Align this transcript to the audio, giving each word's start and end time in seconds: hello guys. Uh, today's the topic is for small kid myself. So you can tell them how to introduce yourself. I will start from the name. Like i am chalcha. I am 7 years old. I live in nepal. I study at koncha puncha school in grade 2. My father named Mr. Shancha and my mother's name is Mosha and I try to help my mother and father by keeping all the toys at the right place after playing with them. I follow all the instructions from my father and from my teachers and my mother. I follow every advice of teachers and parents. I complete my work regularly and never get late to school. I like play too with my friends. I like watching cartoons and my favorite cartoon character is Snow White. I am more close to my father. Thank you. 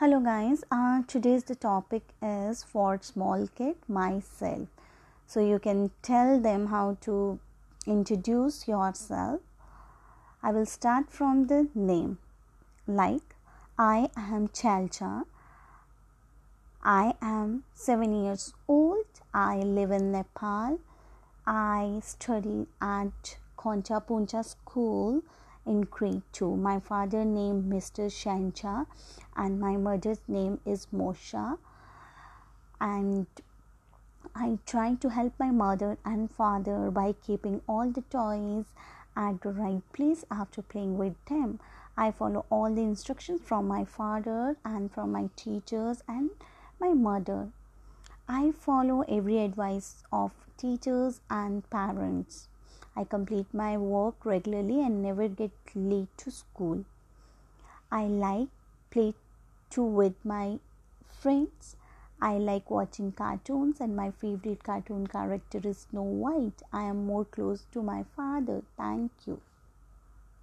hello 0.00 0.18
guys. 0.18 0.64
Uh, 0.72 1.02
today's 1.06 1.44
the 1.44 1.54
topic 1.54 2.02
is 2.22 2.62
for 2.62 2.98
small 3.02 3.46
kid 3.54 3.74
myself. 3.86 4.66
So 5.26 5.40
you 5.46 5.58
can 5.58 5.90
tell 6.00 6.40
them 6.40 6.68
how 6.68 6.96
to 7.02 7.38
introduce 7.86 8.66
yourself. 8.66 9.42
I 10.42 10.52
will 10.52 10.64
start 10.64 11.10
from 11.10 11.48
the 11.48 11.68
name. 11.74 12.16
Like 12.86 13.34
i 13.78 14.08
am 14.16 14.48
chalcha. 14.48 15.24
I 16.82 17.12
am 17.20 17.64
7 17.74 18.24
years 18.24 18.54
old. 18.66 19.20
I 19.34 19.56
live 19.58 19.90
in 19.90 20.12
nepal. 20.12 20.80
I 21.46 22.00
study 22.02 22.68
at 22.80 23.36
koncha 23.58 24.02
puncha 24.08 24.42
school 24.46 25.22
in 25.70 25.82
grade 25.82 26.22
2. 26.32 26.56
My 26.56 26.80
father 26.80 27.24
named 27.24 27.72
Mr. 27.72 28.10
Shancha 28.10 28.86
and 29.36 29.60
my 29.60 29.76
mother's 29.76 30.20
name 30.26 30.58
is 30.66 30.88
Mosha 30.92 31.58
and 32.80 33.26
I 34.34 34.58
try 34.66 34.94
to 34.94 35.10
help 35.10 35.32
my 35.38 35.52
mother 35.52 35.96
and 36.04 36.28
father 36.30 36.90
by 36.90 37.12
keeping 37.12 37.62
all 37.68 37.88
the 37.88 38.02
toys 38.02 38.64
at 39.16 39.40
the 39.42 39.52
right 39.52 39.82
place 39.92 40.24
after 40.30 40.60
playing 40.60 40.98
with 40.98 41.14
them. 41.26 41.60
I 41.96 42.10
follow 42.10 42.44
all 42.50 42.74
the 42.74 42.82
instructions 42.82 43.40
from 43.44 43.68
my 43.68 43.84
father 43.84 44.56
and 44.64 44.90
from 44.90 45.12
my 45.12 45.30
teachers 45.36 46.02
and 46.08 46.30
my 46.80 46.94
mother. 46.94 47.48
I 48.28 48.50
follow 48.50 49.02
every 49.02 49.38
advice 49.38 50.02
of 50.12 50.32
teachers 50.56 51.20
and 51.30 51.68
parents. 51.70 52.48
I 52.96 53.04
complete 53.04 53.52
my 53.54 53.76
work 53.76 54.24
regularly 54.24 54.82
and 54.82 55.02
never 55.02 55.28
get 55.28 55.52
late 55.74 56.16
to 56.18 56.30
school. 56.30 56.84
I 57.90 58.04
like 58.04 58.48
play 58.90 59.14
too 59.70 59.84
with 59.84 60.24
my 60.24 60.58
friends. 61.06 61.76
I 62.20 62.38
like 62.38 62.70
watching 62.70 63.12
cartoons 63.12 63.80
and 63.80 63.96
my 63.96 64.10
favorite 64.10 64.62
cartoon 64.62 65.06
character 65.06 65.60
is 65.64 65.86
Snow 65.90 66.02
White. 66.02 66.62
I 66.72 66.84
am 66.84 67.06
more 67.06 67.24
close 67.24 67.64
to 67.72 67.82
my 67.82 68.04
father. 68.16 68.62
Thank 68.76 69.12
you. 69.26 69.40